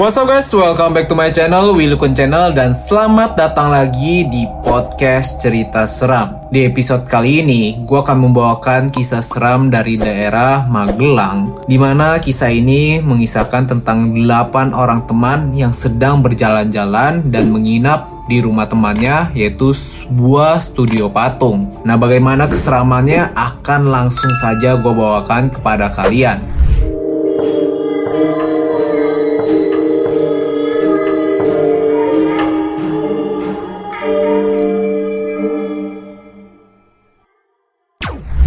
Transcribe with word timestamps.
What's 0.00 0.16
up 0.16 0.32
guys, 0.32 0.48
welcome 0.56 0.96
back 0.96 1.12
to 1.12 1.14
my 1.14 1.28
channel, 1.28 1.76
Wilukun 1.76 2.16
Channel 2.16 2.56
Dan 2.56 2.72
selamat 2.72 3.36
datang 3.36 3.68
lagi 3.68 4.24
di 4.32 4.48
podcast 4.64 5.44
cerita 5.44 5.84
seram 5.84 6.48
Di 6.48 6.64
episode 6.64 7.04
kali 7.04 7.44
ini, 7.44 7.76
gue 7.84 7.98
akan 8.00 8.24
membawakan 8.24 8.88
kisah 8.88 9.20
seram 9.20 9.68
dari 9.68 10.00
daerah 10.00 10.64
Magelang 10.64 11.68
Di 11.68 11.76
mana 11.76 12.16
kisah 12.16 12.48
ini 12.48 13.04
mengisahkan 13.04 13.76
tentang 13.76 14.16
8 14.16 14.72
orang 14.72 15.04
teman 15.04 15.52
yang 15.52 15.76
sedang 15.76 16.24
berjalan-jalan 16.24 17.28
dan 17.28 17.52
menginap 17.52 18.08
di 18.24 18.40
rumah 18.40 18.64
temannya 18.70 19.34
yaitu 19.34 19.74
sebuah 19.74 20.62
studio 20.62 21.10
patung. 21.10 21.66
Nah, 21.82 21.98
bagaimana 21.98 22.46
keseramannya 22.46 23.34
akan 23.34 23.90
langsung 23.90 24.30
saja 24.38 24.78
gue 24.78 24.94
bawakan 24.94 25.50
kepada 25.50 25.90
kalian. 25.90 26.38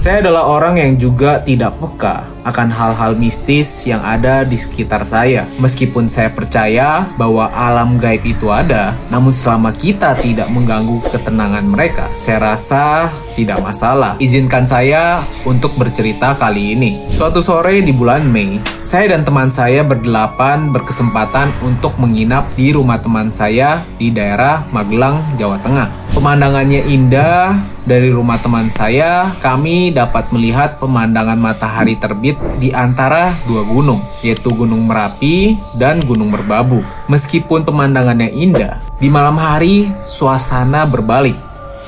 Saya 0.04 0.20
adalah 0.20 0.52
orang 0.52 0.84
yang 0.84 1.00
juga 1.00 1.40
tidak 1.48 1.80
peka 1.80 2.28
akan 2.44 2.68
hal-hal 2.68 3.16
mistis 3.16 3.88
yang 3.88 4.04
ada 4.04 4.44
di 4.44 4.60
sekitar 4.60 5.08
saya. 5.08 5.48
Meskipun 5.64 6.12
saya 6.12 6.28
percaya 6.28 7.08
bahwa 7.16 7.48
alam 7.56 7.96
gaib 7.96 8.20
itu 8.28 8.52
ada, 8.52 9.00
namun 9.08 9.32
selama 9.32 9.72
kita 9.72 10.20
tidak 10.20 10.52
mengganggu 10.52 11.00
ketenangan 11.08 11.64
mereka, 11.64 12.12
saya 12.20 12.52
rasa 12.52 13.08
tidak 13.40 13.64
masalah. 13.64 14.20
Izinkan 14.20 14.68
saya 14.68 15.24
untuk 15.48 15.72
bercerita 15.80 16.36
kali 16.36 16.76
ini. 16.76 17.08
Suatu 17.08 17.40
sore 17.40 17.80
di 17.80 17.96
bulan 17.96 18.28
Mei, 18.28 18.60
saya 18.84 19.16
dan 19.16 19.24
teman 19.24 19.48
saya 19.56 19.88
berdelapan 19.88 20.68
berkesempatan 20.76 21.48
untuk 21.64 21.96
menginap 21.96 22.44
di 22.60 22.76
rumah 22.76 23.00
teman 23.00 23.32
saya 23.32 23.80
di 23.96 24.12
daerah 24.12 24.68
Magelang, 24.76 25.24
Jawa 25.40 25.64
Tengah. 25.64 26.03
Pemandangannya 26.24 26.88
indah. 26.88 27.60
Dari 27.84 28.08
rumah 28.08 28.40
teman 28.40 28.72
saya, 28.72 29.36
kami 29.44 29.92
dapat 29.92 30.32
melihat 30.32 30.80
pemandangan 30.80 31.36
matahari 31.36 32.00
terbit 32.00 32.40
di 32.64 32.72
antara 32.72 33.36
dua 33.44 33.68
gunung, 33.68 34.00
yaitu 34.24 34.48
Gunung 34.56 34.88
Merapi 34.88 35.60
dan 35.76 36.00
Gunung 36.00 36.32
Merbabu. 36.32 36.80
Meskipun 37.12 37.68
pemandangannya 37.68 38.32
indah, 38.32 38.80
di 39.04 39.12
malam 39.12 39.36
hari 39.36 39.92
suasana 40.08 40.88
berbalik, 40.88 41.36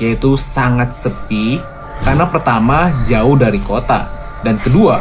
yaitu 0.04 0.36
sangat 0.36 0.92
sepi 0.92 1.56
karena 2.04 2.28
pertama 2.28 2.92
jauh 3.08 3.40
dari 3.40 3.64
kota, 3.64 4.04
dan 4.44 4.60
kedua 4.60 5.00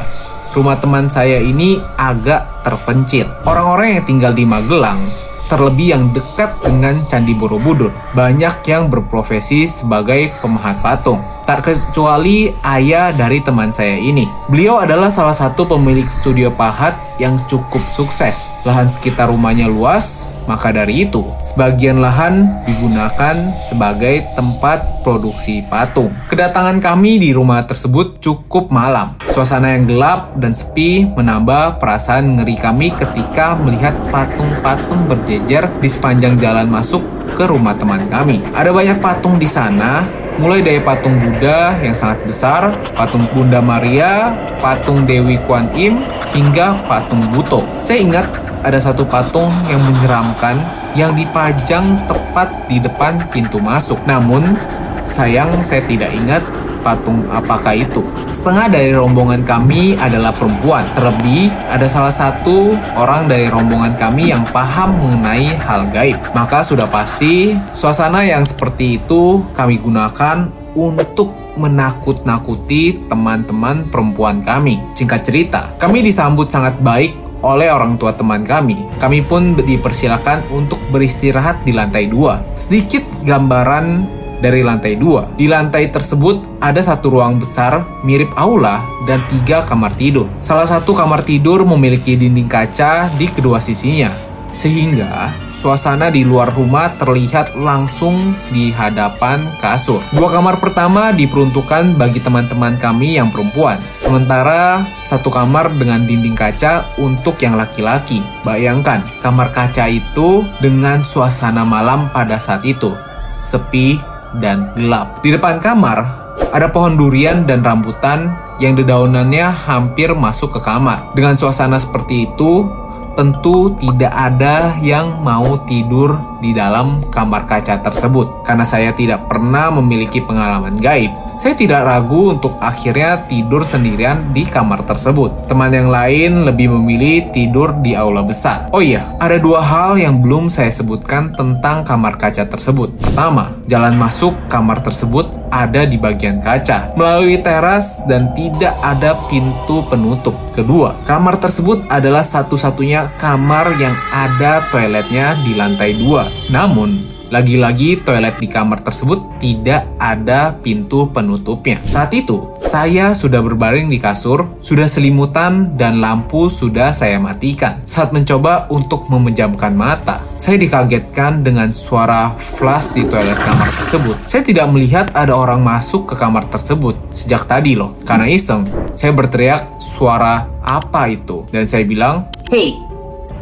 rumah 0.56 0.80
teman 0.80 1.12
saya 1.12 1.44
ini 1.44 1.76
agak 2.00 2.64
terpencil. 2.64 3.28
Orang-orang 3.44 4.00
yang 4.00 4.06
tinggal 4.08 4.32
di 4.32 4.48
Magelang 4.48 5.04
terlebih 5.46 5.94
yang 5.98 6.04
dekat 6.12 6.54
dengan 6.62 7.06
Candi 7.06 7.38
Borobudur. 7.38 7.94
Banyak 8.18 8.66
yang 8.66 8.90
berprofesi 8.90 9.70
sebagai 9.70 10.34
pemahat 10.42 10.82
patung. 10.82 11.35
Tak 11.46 11.62
kecuali 11.62 12.50
ayah 12.66 13.14
dari 13.14 13.38
teman 13.38 13.70
saya 13.70 13.94
ini. 13.94 14.26
Beliau 14.50 14.82
adalah 14.82 15.14
salah 15.14 15.38
satu 15.38 15.70
pemilik 15.70 16.10
studio 16.10 16.50
pahat 16.50 16.98
yang 17.22 17.38
cukup 17.46 17.86
sukses. 17.94 18.58
Lahan 18.66 18.90
sekitar 18.90 19.30
rumahnya 19.30 19.70
luas, 19.70 20.34
maka 20.50 20.74
dari 20.74 21.06
itu 21.06 21.22
sebagian 21.46 22.02
lahan 22.02 22.50
digunakan 22.66 23.54
sebagai 23.62 24.26
tempat 24.34 25.06
produksi 25.06 25.62
patung. 25.70 26.10
Kedatangan 26.34 26.82
kami 26.82 27.22
di 27.22 27.30
rumah 27.30 27.62
tersebut 27.62 28.18
cukup 28.18 28.74
malam. 28.74 29.14
Suasana 29.30 29.78
yang 29.78 29.86
gelap 29.86 30.34
dan 30.42 30.58
sepi 30.58 31.06
menambah 31.14 31.78
perasaan 31.78 32.42
ngeri 32.42 32.58
kami 32.58 32.90
ketika 32.98 33.54
melihat 33.54 33.94
patung-patung 34.10 35.06
berjejer 35.06 35.70
di 35.78 35.90
sepanjang 35.94 36.42
jalan 36.42 36.66
masuk 36.66 37.06
ke 37.36 37.44
rumah 37.44 37.76
teman 37.76 38.08
kami. 38.08 38.40
Ada 38.56 38.72
banyak 38.72 39.04
patung 39.04 39.36
di 39.36 39.44
sana, 39.44 40.08
mulai 40.40 40.64
dari 40.64 40.80
patung 40.80 41.20
Buddha 41.20 41.76
yang 41.84 41.92
sangat 41.92 42.24
besar, 42.24 42.72
patung 42.96 43.28
Bunda 43.36 43.60
Maria, 43.60 44.32
patung 44.64 45.04
Dewi 45.04 45.36
Kuan 45.44 45.68
Im, 45.76 46.00
hingga 46.32 46.80
patung 46.88 47.28
Buto. 47.30 47.68
Saya 47.84 48.00
ingat 48.00 48.28
ada 48.64 48.80
satu 48.80 49.04
patung 49.04 49.52
yang 49.68 49.84
menyeramkan 49.84 50.64
yang 50.96 51.12
dipajang 51.12 52.00
tepat 52.08 52.48
di 52.72 52.80
depan 52.80 53.20
pintu 53.28 53.60
masuk. 53.60 54.00
Namun, 54.08 54.56
sayang 55.04 55.60
saya 55.60 55.84
tidak 55.84 56.16
ingat 56.16 56.42
patung 56.86 57.26
apakah 57.34 57.74
itu. 57.74 58.06
Setengah 58.30 58.70
dari 58.70 58.94
rombongan 58.94 59.42
kami 59.42 59.98
adalah 59.98 60.30
perempuan. 60.30 60.86
Terlebih, 60.94 61.50
ada 61.66 61.90
salah 61.90 62.14
satu 62.14 62.78
orang 62.94 63.26
dari 63.26 63.50
rombongan 63.50 63.98
kami 63.98 64.30
yang 64.30 64.46
paham 64.54 64.94
mengenai 65.02 65.58
hal 65.66 65.90
gaib. 65.90 66.22
Maka 66.38 66.62
sudah 66.62 66.86
pasti, 66.86 67.58
suasana 67.74 68.22
yang 68.22 68.46
seperti 68.46 69.02
itu 69.02 69.42
kami 69.58 69.82
gunakan 69.82 70.54
untuk 70.78 71.34
menakut-nakuti 71.58 73.10
teman-teman 73.10 73.88
perempuan 73.90 74.46
kami. 74.46 74.78
Singkat 74.94 75.22
cerita, 75.26 75.62
kami 75.82 76.06
disambut 76.06 76.52
sangat 76.52 76.78
baik 76.84 77.26
oleh 77.46 77.70
orang 77.72 77.96
tua 77.96 78.12
teman 78.12 78.42
kami. 78.44 78.76
Kami 79.00 79.24
pun 79.24 79.56
dipersilakan 79.56 80.50
untuk 80.52 80.82
beristirahat 80.90 81.62
di 81.64 81.72
lantai 81.72 82.10
dua. 82.12 82.42
Sedikit 82.58 83.06
gambaran 83.24 84.04
dari 84.40 84.64
lantai 84.66 84.96
dua. 85.00 85.28
Di 85.36 85.46
lantai 85.48 85.92
tersebut 85.92 86.60
ada 86.64 86.82
satu 86.82 87.14
ruang 87.14 87.40
besar 87.40 87.86
mirip 88.04 88.32
aula 88.36 88.82
dan 89.06 89.22
tiga 89.32 89.64
kamar 89.64 89.94
tidur. 89.96 90.26
Salah 90.42 90.66
satu 90.66 90.96
kamar 90.96 91.22
tidur 91.22 91.62
memiliki 91.64 92.18
dinding 92.18 92.50
kaca 92.50 93.08
di 93.16 93.30
kedua 93.30 93.62
sisinya, 93.62 94.10
sehingga 94.56 95.36
suasana 95.52 96.08
di 96.08 96.24
luar 96.24 96.52
rumah 96.56 96.94
terlihat 96.96 97.60
langsung 97.60 98.36
di 98.56 98.72
hadapan 98.72 99.52
kasur. 99.60 100.00
Dua 100.16 100.32
kamar 100.32 100.60
pertama 100.64 101.12
diperuntukkan 101.12 102.00
bagi 102.00 102.24
teman-teman 102.24 102.80
kami 102.80 103.20
yang 103.20 103.32
perempuan, 103.32 103.80
sementara 104.00 104.84
satu 105.04 105.28
kamar 105.28 105.76
dengan 105.76 106.08
dinding 106.08 106.38
kaca 106.38 106.88
untuk 107.00 107.40
yang 107.44 107.60
laki-laki. 107.60 108.24
Bayangkan, 108.48 109.04
kamar 109.20 109.52
kaca 109.52 109.90
itu 109.92 110.48
dengan 110.64 111.04
suasana 111.04 111.68
malam 111.68 112.08
pada 112.14 112.40
saat 112.40 112.64
itu. 112.64 112.96
Sepi 113.36 114.15
dan 114.40 114.72
gelap. 114.76 115.22
Di 115.24 115.34
depan 115.34 115.60
kamar, 115.60 116.26
ada 116.52 116.68
pohon 116.72 116.96
durian 116.96 117.44
dan 117.44 117.64
rambutan 117.64 118.32
yang 118.60 118.76
dedaunannya 118.76 119.52
hampir 119.52 120.16
masuk 120.16 120.56
ke 120.56 120.60
kamar. 120.64 121.12
Dengan 121.12 121.36
suasana 121.36 121.76
seperti 121.76 122.32
itu, 122.32 122.68
tentu 123.16 123.72
tidak 123.80 124.12
ada 124.12 124.76
yang 124.84 125.24
mau 125.24 125.60
tidur 125.64 126.20
di 126.44 126.52
dalam 126.52 127.04
kamar 127.12 127.48
kaca 127.48 127.80
tersebut. 127.84 128.44
Karena 128.44 128.68
saya 128.68 128.92
tidak 128.92 129.28
pernah 129.28 129.72
memiliki 129.72 130.20
pengalaman 130.24 130.80
gaib, 130.80 131.12
saya 131.36 131.54
tidak 131.56 131.84
ragu 131.84 132.36
untuk 132.36 132.56
akhirnya 132.64 133.28
tidur 133.28 133.68
sendirian 133.68 134.32
di 134.32 134.48
kamar 134.48 134.88
tersebut. 134.88 135.48
Teman 135.52 135.72
yang 135.76 135.92
lain 135.92 136.48
lebih 136.48 136.72
memilih 136.72 137.30
tidur 137.36 137.76
di 137.84 137.96
aula 137.96 138.24
besar. 138.24 138.72
Oh 138.72 138.80
iya, 138.80 139.04
ada 139.20 139.36
dua 139.40 139.60
hal 139.60 140.00
yang 140.00 140.24
belum 140.24 140.48
saya 140.48 140.72
sebutkan 140.72 141.36
tentang 141.36 141.84
kamar 141.84 142.16
kaca 142.16 142.48
tersebut. 142.48 142.96
Pertama, 143.00 143.52
jalan 143.68 143.96
masuk 144.00 144.36
kamar 144.48 144.80
tersebut 144.84 145.28
ada 145.52 145.88
di 145.88 145.96
bagian 145.96 146.44
kaca, 146.44 146.92
melalui 147.00 147.40
teras 147.40 148.04
dan 148.08 148.32
tidak 148.36 148.76
ada 148.84 149.16
pintu 149.32 149.84
penutup. 149.88 150.36
Kedua, 150.52 151.00
kamar 151.08 151.40
tersebut 151.40 151.84
adalah 151.88 152.24
satu-satunya 152.24 153.16
kamar 153.16 153.76
yang 153.80 153.96
ada 154.12 154.68
toiletnya 154.72 155.40
di 155.44 155.56
lantai 155.56 155.96
dua. 155.96 156.28
Namun, 156.52 157.15
lagi-lagi 157.36 158.00
toilet 158.00 158.40
di 158.40 158.48
kamar 158.48 158.80
tersebut 158.80 159.20
tidak 159.44 159.84
ada 160.00 160.56
pintu 160.56 161.12
penutupnya. 161.12 161.84
Saat 161.84 162.16
itu, 162.16 162.48
saya 162.64 163.12
sudah 163.12 163.44
berbaring 163.44 163.92
di 163.92 164.00
kasur, 164.00 164.48
sudah 164.64 164.88
selimutan 164.88 165.76
dan 165.76 166.00
lampu 166.00 166.48
sudah 166.48 166.96
saya 166.96 167.20
matikan. 167.20 167.84
Saat 167.84 168.16
mencoba 168.16 168.72
untuk 168.72 169.12
memejamkan 169.12 169.76
mata, 169.76 170.24
saya 170.40 170.56
dikagetkan 170.56 171.44
dengan 171.44 171.76
suara 171.76 172.32
flash 172.56 172.96
di 172.96 173.04
toilet 173.04 173.36
kamar 173.44 173.68
tersebut. 173.84 174.16
Saya 174.32 174.48
tidak 174.48 174.72
melihat 174.72 175.12
ada 175.12 175.36
orang 175.36 175.60
masuk 175.60 176.08
ke 176.08 176.16
kamar 176.16 176.48
tersebut 176.48 176.96
sejak 177.12 177.44
tadi 177.52 177.76
loh. 177.76 178.00
Karena 178.08 178.32
iseng, 178.32 178.64
saya 178.96 179.12
berteriak 179.12 179.76
suara 179.84 180.48
apa 180.64 181.12
itu? 181.12 181.44
Dan 181.52 181.68
saya 181.68 181.84
bilang, 181.84 182.32
Hei, 182.48 182.80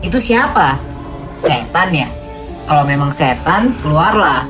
itu 0.02 0.18
siapa? 0.18 0.82
Setan 1.38 1.94
ya? 1.94 2.23
Kalau 2.64 2.88
memang 2.88 3.12
setan, 3.12 3.76
keluarlah. 3.84 4.48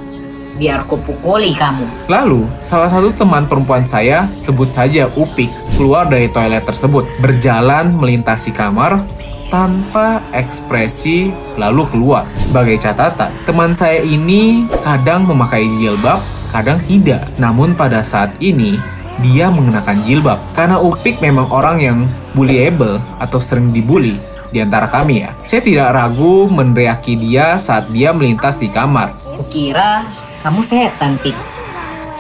Biar 0.54 0.86
kupukuli 0.86 1.58
kamu. 1.58 2.06
Lalu, 2.06 2.46
salah 2.62 2.86
satu 2.86 3.10
teman 3.10 3.50
perempuan 3.50 3.82
saya, 3.90 4.30
sebut 4.38 4.70
saja 4.70 5.10
Upik, 5.18 5.50
keluar 5.74 6.06
dari 6.06 6.30
toilet 6.30 6.62
tersebut, 6.62 7.10
berjalan 7.26 7.90
melintasi 7.98 8.54
kamar 8.54 9.02
tanpa 9.50 10.22
ekspresi 10.30 11.34
lalu 11.58 11.90
keluar. 11.90 12.30
Sebagai 12.38 12.78
catatan, 12.78 13.34
teman 13.50 13.74
saya 13.74 14.06
ini 14.06 14.70
kadang 14.86 15.26
memakai 15.26 15.66
jilbab, 15.82 16.22
kadang 16.54 16.78
tidak. 16.86 17.26
Namun 17.42 17.74
pada 17.74 18.06
saat 18.06 18.38
ini, 18.38 18.78
dia 19.26 19.50
mengenakan 19.50 20.06
jilbab. 20.06 20.38
Karena 20.54 20.78
Upik 20.78 21.18
memang 21.18 21.50
orang 21.50 21.78
yang 21.82 22.00
bullyable 22.38 23.02
atau 23.18 23.42
sering 23.42 23.74
dibully, 23.74 24.18
di 24.54 24.62
antara 24.62 24.86
kami 24.86 25.26
ya. 25.26 25.34
Saya 25.44 25.66
tidak 25.66 25.90
ragu 25.98 26.46
meneriaki 26.46 27.18
dia 27.18 27.58
saat 27.58 27.90
dia 27.90 28.14
melintas 28.14 28.62
di 28.62 28.70
kamar. 28.70 29.18
Kukira 29.34 30.06
kamu 30.46 30.62
setan, 30.62 31.18
Pik. 31.18 31.34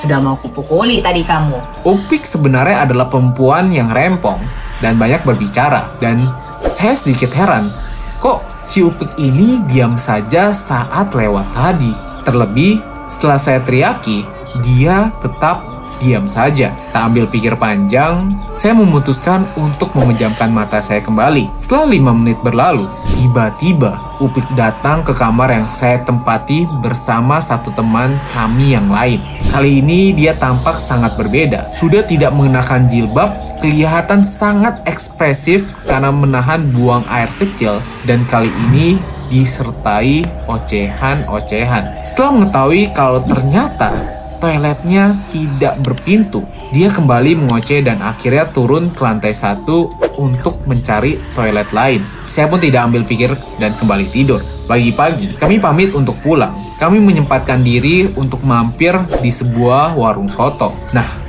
Sudah 0.01 0.17
mau 0.19 0.35
kupukuli 0.35 0.99
tadi 0.99 1.21
kamu. 1.21 1.85
Upik 1.85 2.25
sebenarnya 2.25 2.89
adalah 2.89 3.07
perempuan 3.07 3.69
yang 3.69 3.87
rempong 3.93 4.41
dan 4.81 4.97
banyak 4.97 5.21
berbicara. 5.23 5.85
Dan 6.01 6.25
saya 6.67 6.97
sedikit 6.97 7.31
heran, 7.31 7.69
kok 8.17 8.43
si 8.65 8.83
Upik 8.83 9.13
ini 9.21 9.61
diam 9.69 9.95
saja 9.95 10.51
saat 10.51 11.13
lewat 11.13 11.45
tadi? 11.55 11.93
Terlebih 12.25 12.81
setelah 13.07 13.39
saya 13.39 13.59
teriaki, 13.61 14.25
dia 14.65 15.13
tetap 15.21 15.72
diam 16.03 16.27
saja. 16.27 16.75
Tak 16.91 17.15
ambil 17.15 17.25
pikir 17.31 17.55
panjang, 17.55 18.35
saya 18.51 18.75
memutuskan 18.75 19.47
untuk 19.55 19.95
memejamkan 19.95 20.51
mata 20.51 20.83
saya 20.83 20.99
kembali. 20.99 21.47
Setelah 21.63 21.87
lima 21.87 22.11
menit 22.11 22.35
berlalu, 22.43 22.83
tiba-tiba 23.15 24.13
Upik 24.23 24.45
datang 24.55 25.03
ke 25.03 25.11
kamar 25.11 25.51
yang 25.51 25.67
saya 25.67 25.99
tempati 25.99 26.63
bersama 26.79 27.43
satu 27.43 27.75
teman 27.75 28.15
kami 28.31 28.71
yang 28.71 28.87
lain. 28.87 29.19
Kali 29.51 29.83
ini 29.83 30.13
dia 30.13 30.37
tampak 30.37 30.79
sangat 30.79 31.19
berbeda. 31.19 31.73
Sudah 31.75 32.07
tidak 32.07 32.31
mengenakan 32.31 32.85
jilbab, 32.85 33.35
kelihatan 33.59 34.23
sangat 34.23 34.79
ekspresif 34.85 35.65
karena 35.89 36.13
menahan 36.13 36.71
buang 36.71 37.03
air 37.11 37.27
kecil 37.35 37.81
dan 38.05 38.23
kali 38.29 38.53
ini 38.69 38.95
disertai 39.33 40.23
ocehan-ocehan. 40.45 42.05
Setelah 42.05 42.31
mengetahui 42.37 42.93
kalau 42.93 43.17
ternyata 43.25 44.12
toiletnya 44.43 45.15
tidak 45.31 45.79
berpintu. 45.87 46.43
Dia 46.75 46.91
kembali 46.91 47.39
mengoceh 47.39 47.79
dan 47.79 48.03
akhirnya 48.03 48.51
turun 48.51 48.91
ke 48.91 48.99
lantai 48.99 49.31
satu 49.31 49.87
untuk 50.19 50.59
mencari 50.67 51.15
toilet 51.31 51.71
lain. 51.71 52.03
Saya 52.27 52.51
pun 52.51 52.59
tidak 52.59 52.91
ambil 52.91 53.07
pikir 53.07 53.31
dan 53.55 53.71
kembali 53.79 54.11
tidur. 54.11 54.43
Pagi-pagi, 54.67 55.39
kami 55.39 55.63
pamit 55.63 55.95
untuk 55.95 56.19
pulang. 56.19 56.51
Kami 56.75 56.99
menyempatkan 56.99 57.63
diri 57.63 58.11
untuk 58.19 58.43
mampir 58.43 58.91
di 59.23 59.31
sebuah 59.31 59.95
warung 59.95 60.27
soto. 60.27 60.75
Nah, 60.91 61.22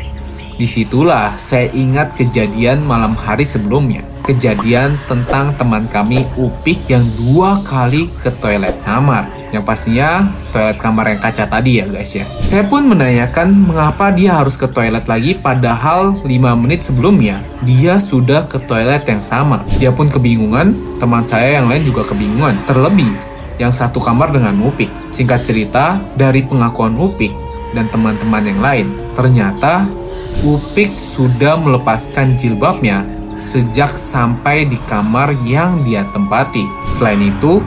di 0.55 0.67
situlah 0.69 1.35
saya 1.35 1.71
ingat 1.75 2.15
kejadian 2.15 2.83
malam 2.87 3.19
hari 3.19 3.43
sebelumnya. 3.43 4.03
Kejadian 4.25 4.97
tentang 5.05 5.53
teman 5.61 5.85
kami 5.91 6.25
Upik 6.41 6.89
yang 6.89 7.05
dua 7.21 7.61
kali 7.61 8.09
ke 8.25 8.33
toilet 8.41 8.73
kamar 8.81 9.29
yang 9.55 9.63
pastinya 9.63 10.27
toilet 10.51 10.83
kamar 10.83 11.15
yang 11.15 11.21
kaca 11.23 11.47
tadi 11.47 11.79
ya 11.79 11.87
guys 11.87 12.11
ya. 12.11 12.27
Saya 12.43 12.67
pun 12.67 12.91
menanyakan 12.91 13.55
mengapa 13.55 14.11
dia 14.11 14.35
harus 14.35 14.59
ke 14.59 14.67
toilet 14.67 15.07
lagi 15.07 15.39
padahal 15.39 16.19
5 16.27 16.27
menit 16.59 16.83
sebelumnya 16.83 17.39
dia 17.63 18.03
sudah 18.03 18.51
ke 18.51 18.59
toilet 18.67 19.07
yang 19.07 19.23
sama. 19.23 19.63
Dia 19.79 19.95
pun 19.95 20.11
kebingungan, 20.11 20.75
teman 20.99 21.23
saya 21.23 21.63
yang 21.63 21.71
lain 21.71 21.87
juga 21.87 22.03
kebingungan. 22.03 22.59
Terlebih 22.67 23.35
yang 23.63 23.71
satu 23.71 24.03
kamar 24.03 24.35
dengan 24.35 24.59
Upik. 24.67 24.91
Singkat 25.15 25.47
cerita, 25.47 26.03
dari 26.19 26.43
pengakuan 26.43 26.99
Upik 26.99 27.31
dan 27.75 27.87
teman-teman 27.91 28.43
yang 28.43 28.61
lain, 28.63 28.87
ternyata 29.15 29.87
Upik 30.43 30.99
sudah 30.99 31.55
melepaskan 31.55 32.35
jilbabnya 32.35 33.07
sejak 33.45 33.93
sampai 33.95 34.65
di 34.65 34.81
kamar 34.89 35.37
yang 35.45 35.77
dia 35.85 36.03
tempati. 36.11 36.65
Selain 36.89 37.21
itu, 37.21 37.61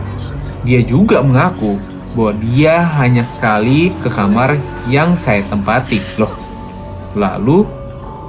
dia 0.65 0.81
juga 0.81 1.21
mengaku 1.21 1.77
bahwa 2.17 2.33
dia 2.41 2.81
hanya 2.97 3.21
sekali 3.21 3.93
ke 4.01 4.09
kamar 4.09 4.57
yang 4.89 5.13
saya 5.13 5.45
tempati. 5.45 6.01
Loh, 6.17 6.33
lalu 7.13 7.63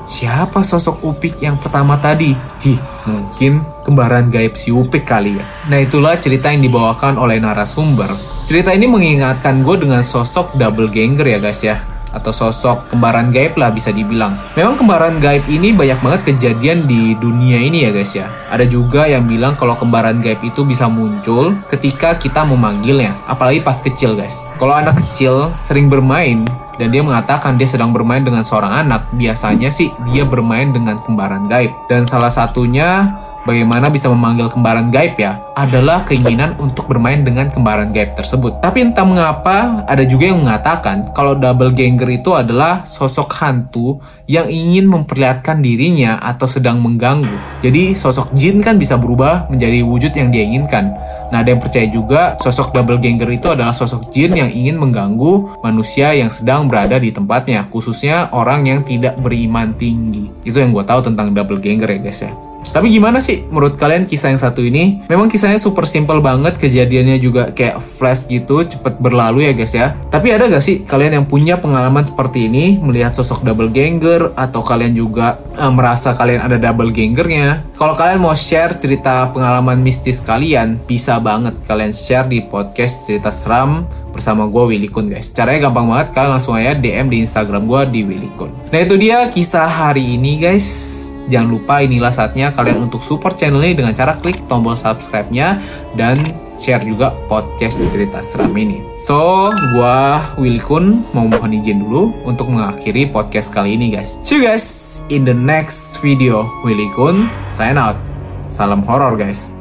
siapa 0.05 0.61
sosok 0.61 1.01
Upik 1.03 1.41
yang 1.41 1.57
pertama 1.57 1.97
tadi? 1.97 2.37
Hih, 2.61 2.79
mungkin 3.09 3.65
kembaran 3.89 4.29
gaib 4.29 4.55
si 4.55 4.69
Upik 4.69 5.09
kali 5.09 5.41
ya. 5.41 5.45
Nah 5.73 5.81
itulah 5.81 6.21
cerita 6.21 6.53
yang 6.53 6.61
dibawakan 6.63 7.17
oleh 7.17 7.41
narasumber. 7.41 8.13
Cerita 8.45 8.77
ini 8.77 8.89
mengingatkan 8.89 9.65
gue 9.65 9.89
dengan 9.89 10.05
sosok 10.05 10.57
double 10.57 10.89
ganger 10.93 11.27
ya 11.27 11.39
guys 11.41 11.61
ya 11.65 11.77
atau 12.13 12.33
sosok 12.33 12.93
kembaran 12.93 13.31
gaib 13.35 13.57
lah 13.61 13.73
bisa 13.73 13.93
dibilang. 13.93 14.37
Memang 14.55 14.81
kembaran 14.81 15.21
gaib 15.21 15.45
ini 15.51 15.75
banyak 15.75 15.99
banget 16.01 16.21
kejadian 16.35 16.89
di 16.89 17.17
dunia 17.17 17.61
ini 17.61 17.89
ya 17.89 17.91
guys 17.93 18.13
ya. 18.17 18.27
Ada 18.49 18.65
juga 18.65 19.05
yang 19.05 19.29
bilang 19.29 19.57
kalau 19.57 19.77
kembaran 19.77 20.25
gaib 20.25 20.41
itu 20.41 20.65
bisa 20.65 20.89
muncul 20.89 21.57
ketika 21.69 22.17
kita 22.17 22.45
memanggilnya, 22.45 23.13
apalagi 23.29 23.61
pas 23.61 23.79
kecil 23.81 24.17
guys. 24.17 24.41
Kalau 24.57 24.73
anak 24.73 24.97
kecil 24.99 25.53
sering 25.61 25.93
bermain 25.93 26.49
dan 26.79 26.95
dia 26.95 27.03
mengatakan 27.03 27.59
dia 27.59 27.67
sedang 27.67 27.91
bermain 27.91 28.23
dengan 28.23 28.47
seorang 28.47 28.87
anak, 28.87 29.11
biasanya 29.13 29.69
sih 29.69 29.91
dia 30.15 30.23
bermain 30.23 30.71
dengan 30.71 30.97
kembaran 31.03 31.51
gaib. 31.51 31.75
Dan 31.91 32.07
salah 32.07 32.31
satunya 32.31 33.11
bagaimana 33.45 33.93
bisa 33.93 34.11
memanggil 34.11 34.49
kembaran 34.51 34.89
gaib 34.89 35.19
ya, 35.21 35.39
adalah 35.55 36.07
keinginan 36.09 36.57
untuk 36.59 36.89
bermain 36.89 37.23
dengan 37.23 37.53
kembaran 37.53 37.91
gaib 37.91 38.17
tersebut. 38.17 38.59
Tapi 38.65 38.89
entah 38.89 39.07
mengapa, 39.07 39.85
ada 39.87 40.03
juga 40.07 40.31
yang 40.31 40.43
mengatakan 40.43 41.13
kalau 41.13 41.37
double 41.37 41.75
ganger 41.75 42.09
itu 42.15 42.35
adalah 42.35 42.83
sosok 42.89 43.29
hantu 43.39 44.01
yang 44.29 44.47
ingin 44.47 44.89
memperlihatkan 44.89 45.65
dirinya 45.65 46.21
atau 46.21 46.45
sedang 46.45 46.79
mengganggu. 46.85 47.65
Jadi 47.65 47.97
sosok 47.97 48.33
jin 48.37 48.61
kan 48.61 48.77
bisa 48.77 49.01
berubah 49.01 49.49
menjadi 49.49 49.81
wujud 49.83 50.13
yang 50.13 50.29
dia 50.29 50.45
inginkan. 50.45 50.93
Nah, 51.29 51.45
ada 51.45 51.53
yang 51.53 51.61
percaya 51.61 51.85
juga 51.93 52.41
sosok 52.41 52.73
double 52.73 53.01
ganger 53.01 53.29
itu 53.29 53.53
adalah 53.53 53.77
sosok 53.77 54.09
jin 54.17 54.33
yang 54.33 54.49
ingin 54.49 54.81
mengganggu 54.81 55.61
manusia 55.61 56.17
yang 56.17 56.33
sedang 56.33 56.73
berada 56.73 56.97
di 56.97 57.13
tempatnya, 57.13 57.69
khususnya 57.69 58.33
orang 58.33 58.65
yang 58.65 58.81
tidak 58.81 59.13
beriman 59.21 59.77
tinggi. 59.77 60.33
Itu 60.45 60.65
yang 60.65 60.73
gue 60.73 60.85
tahu 60.89 61.05
tentang 61.05 61.37
double 61.37 61.61
ganger 61.61 61.89
ya 61.97 62.01
guys 62.01 62.21
ya. 62.25 62.33
Tapi 62.71 62.93
gimana 62.93 63.19
sih 63.19 63.45
menurut 63.49 63.77
kalian 63.77 64.05
kisah 64.05 64.33
yang 64.33 64.41
satu 64.41 64.61
ini? 64.65 65.05
Memang 65.09 65.31
kisahnya 65.33 65.59
super 65.59 65.89
simple 65.89 66.21
banget, 66.21 66.57
kejadiannya 66.61 67.17
juga 67.19 67.51
kayak 67.53 67.81
flash 67.99 68.29
gitu, 68.29 68.65
cepet 68.65 69.01
berlalu 69.01 69.49
ya 69.49 69.53
guys 69.57 69.75
ya. 69.75 69.97
Tapi 70.09 70.33
ada 70.35 70.47
gak 70.47 70.65
sih 70.65 70.85
kalian 70.85 71.23
yang 71.23 71.27
punya 71.27 71.59
pengalaman 71.59 72.05
seperti 72.05 72.47
ini, 72.47 72.77
melihat 72.79 73.17
sosok 73.17 73.43
double 73.43 73.73
ganger, 73.73 74.33
atau 74.37 74.61
kalian 74.63 74.95
juga 74.95 75.41
uh, 75.57 75.73
merasa 75.73 76.15
kalian 76.15 76.45
ada 76.45 76.57
double 76.61 76.93
gangernya? 76.93 77.65
Kalau 77.79 77.95
kalian 77.95 78.21
mau 78.23 78.35
share 78.35 78.77
cerita 78.77 79.31
pengalaman 79.31 79.81
mistis 79.81 80.21
kalian, 80.23 80.79
bisa 80.85 81.19
banget 81.23 81.55
kalian 81.67 81.95
share 81.95 82.27
di 82.27 82.45
podcast 82.45 83.07
cerita 83.07 83.31
seram 83.31 83.87
bersama 84.13 84.51
gue 84.51 84.75
Willy 84.75 84.91
Kun 84.91 85.07
guys. 85.07 85.31
Caranya 85.31 85.71
gampang 85.71 85.87
banget, 85.89 86.11
kalian 86.11 86.33
langsung 86.35 86.59
aja 86.59 86.75
DM 86.75 87.07
di 87.07 87.23
Instagram 87.23 87.71
gue 87.71 87.81
di 87.95 88.01
Willy 88.03 88.31
Kun. 88.35 88.51
Nah 88.75 88.79
itu 88.83 88.99
dia 88.99 89.31
kisah 89.31 89.69
hari 89.69 90.19
ini 90.19 90.43
guys. 90.43 91.08
Jangan 91.29 91.49
lupa 91.49 91.85
inilah 91.85 92.11
saatnya 92.11 92.51
kalian 92.57 92.89
untuk 92.89 93.05
support 93.05 93.37
channel 93.37 93.61
ini 93.61 93.77
dengan 93.77 93.93
cara 93.93 94.17
klik 94.17 94.41
tombol 94.49 94.75
subscribe-nya 94.75 95.61
dan 95.95 96.17
share 96.59 96.83
juga 96.83 97.15
podcast 97.31 97.85
cerita 97.93 98.25
seram 98.25 98.53
ini. 98.59 98.83
So, 99.07 99.49
gua 99.77 100.27
Willy 100.41 100.59
Kun 100.59 101.07
mau 101.15 101.31
mohon 101.31 101.55
izin 101.55 101.87
dulu 101.87 102.13
untuk 102.27 102.51
mengakhiri 102.51 103.09
podcast 103.09 103.55
kali 103.55 103.79
ini 103.79 103.95
guys. 103.95 104.19
See 104.27 104.41
you 104.41 104.45
guys 104.45 105.01
in 105.09 105.23
the 105.23 105.37
next 105.37 106.03
video. 106.03 106.49
Willy 106.67 106.91
Kun 106.99 107.31
sign 107.55 107.79
out. 107.79 107.97
Salam 108.51 108.83
horor 108.83 109.15
guys. 109.15 109.55